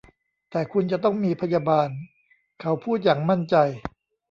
[0.51, 1.89] แต่คุณจะต้องมีพยาบาล
[2.61, 3.55] เขาพูดอย่างมั่นใจ